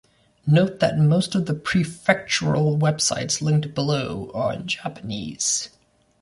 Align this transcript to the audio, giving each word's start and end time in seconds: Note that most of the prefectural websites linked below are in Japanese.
Note 0.47 0.79
that 0.79 0.97
most 0.97 1.35
of 1.35 1.45
the 1.45 1.53
prefectural 1.53 2.75
websites 2.79 3.39
linked 3.39 3.75
below 3.75 4.31
are 4.33 4.51
in 4.51 4.65
Japanese. 4.67 5.69